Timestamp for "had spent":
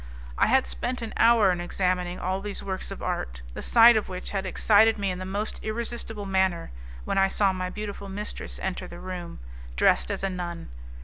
0.47-1.03